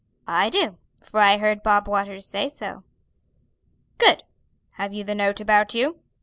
[0.27, 2.83] "I do, for I heard Bob Waters say so."
[3.99, 4.23] "Good!
[4.71, 5.99] have you the note about you?"